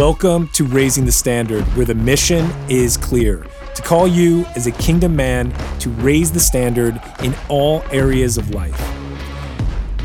[0.00, 4.70] Welcome to Raising the Standard, where the mission is clear to call you as a
[4.70, 8.80] kingdom man to raise the standard in all areas of life.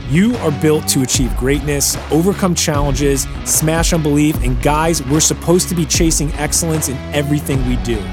[0.10, 5.76] You are built to achieve greatness, overcome challenges, smash unbelief, and guys, we're supposed to
[5.76, 8.04] be chasing excellence in everything we do.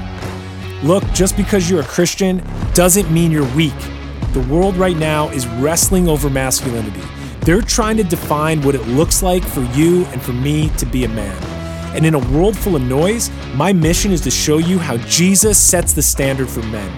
[0.83, 2.41] Look, just because you're a Christian
[2.73, 3.77] doesn't mean you're weak.
[4.31, 7.03] The world right now is wrestling over masculinity.
[7.41, 11.03] They're trying to define what it looks like for you and for me to be
[11.03, 11.52] a man.
[11.93, 15.57] And in a world full of noise, my mission is to show you how Jesus
[15.57, 16.91] sets the standard for men.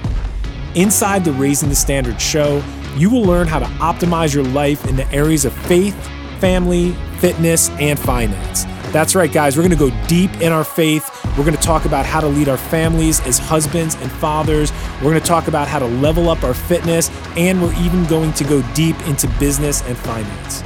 [0.75, 2.63] Inside the Raising the Standard show,
[2.95, 5.95] you will learn how to optimize your life in the areas of faith,
[6.39, 8.65] family, fitness, and finance.
[8.91, 9.57] That's right, guys.
[9.57, 11.09] We're going to go deep in our faith.
[11.37, 14.71] We're going to talk about how to lead our families as husbands and fathers.
[15.01, 18.31] We're going to talk about how to level up our fitness, and we're even going
[18.33, 20.63] to go deep into business and finance.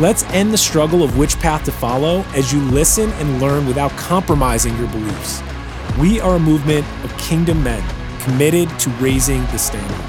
[0.00, 3.90] Let's end the struggle of which path to follow as you listen and learn without
[3.98, 5.42] compromising your beliefs.
[5.98, 7.84] We are a movement of kingdom men
[8.22, 10.00] committed to raising the standard.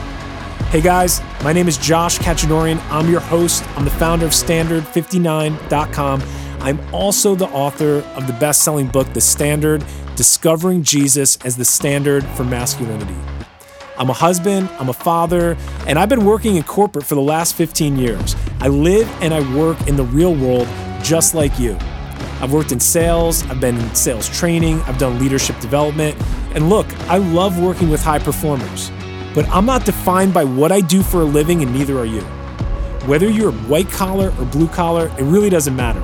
[0.67, 2.81] Hey guys, my name is Josh Kachanorian.
[2.89, 3.67] I'm your host.
[3.75, 6.23] I'm the founder of Standard59.com.
[6.61, 9.83] I'm also the author of the best selling book, The Standard
[10.15, 13.40] Discovering Jesus as the Standard for Masculinity.
[14.01, 17.53] I'm a husband, I'm a father, and I've been working in corporate for the last
[17.53, 18.35] 15 years.
[18.59, 20.67] I live and I work in the real world
[21.03, 21.77] just like you.
[22.41, 26.19] I've worked in sales, I've been in sales training, I've done leadership development,
[26.55, 28.91] and look, I love working with high performers.
[29.35, 32.21] But I'm not defined by what I do for a living, and neither are you.
[33.05, 36.01] Whether you're white collar or blue collar, it really doesn't matter.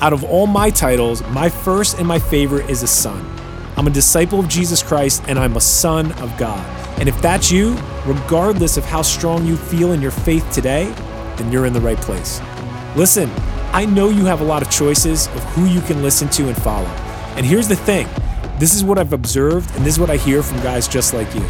[0.00, 3.28] Out of all my titles, my first and my favorite is a son.
[3.76, 6.87] I'm a disciple of Jesus Christ, and I'm a son of God.
[6.98, 10.92] And if that's you, regardless of how strong you feel in your faith today,
[11.36, 12.40] then you're in the right place.
[12.96, 13.30] Listen,
[13.72, 16.56] I know you have a lot of choices of who you can listen to and
[16.62, 16.88] follow.
[17.36, 18.08] And here's the thing
[18.58, 21.32] this is what I've observed, and this is what I hear from guys just like
[21.34, 21.44] you.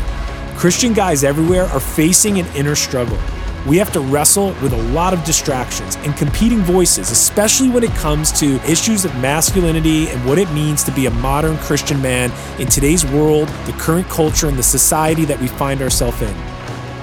[0.56, 3.18] Christian guys everywhere are facing an inner struggle
[3.66, 7.90] we have to wrestle with a lot of distractions and competing voices, especially when it
[7.92, 12.30] comes to issues of masculinity and what it means to be a modern Christian man
[12.60, 16.34] in today's world, the current culture, and the society that we find ourselves in.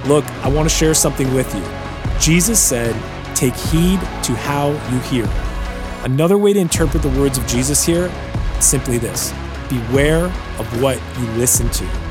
[0.07, 1.63] Look, I want to share something with you.
[2.19, 2.95] Jesus said,
[3.35, 5.29] Take heed to how you hear.
[6.05, 8.11] Another way to interpret the words of Jesus here
[8.61, 9.33] simply this
[9.69, 10.25] Beware
[10.59, 12.04] of what you listen to.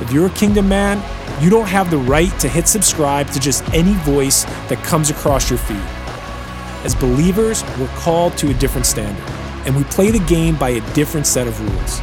[0.00, 1.02] If you're a kingdom man,
[1.42, 5.50] you don't have the right to hit subscribe to just any voice that comes across
[5.50, 5.76] your feed.
[6.84, 9.22] As believers, we're called to a different standard,
[9.66, 12.00] and we play the game by a different set of rules.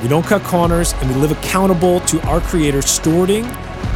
[0.00, 3.44] We don't cut corners, and we live accountable to our Creator, stewarding,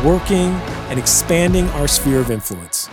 [0.04, 0.50] working,
[0.90, 2.88] and expanding our sphere of influence.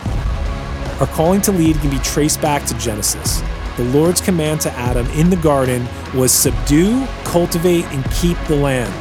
[1.00, 3.42] Our calling to lead can be traced back to Genesis.
[3.76, 8.92] The Lord's command to Adam in the garden was subdue, cultivate, and keep the land.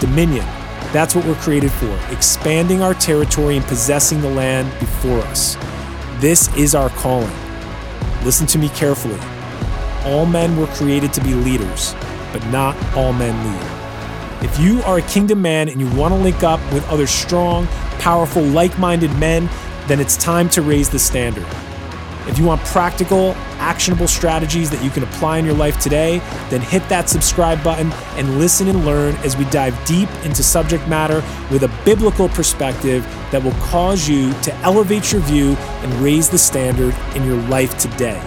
[0.00, 0.46] Dominion,
[0.92, 5.56] that's what we're created for expanding our territory and possessing the land before us.
[6.20, 7.32] This is our calling.
[8.24, 9.18] Listen to me carefully.
[10.04, 11.94] All men were created to be leaders,
[12.32, 14.44] but not all men lead.
[14.44, 17.66] If you are a kingdom man and you want to link up with other strong,
[17.98, 19.48] powerful, like minded men,
[19.86, 21.46] then it's time to raise the standard.
[22.28, 26.18] If you want practical, actionable strategies that you can apply in your life today,
[26.50, 30.86] then hit that subscribe button and listen and learn as we dive deep into subject
[30.88, 36.30] matter with a biblical perspective that will cause you to elevate your view and raise
[36.30, 38.20] the standard in your life today.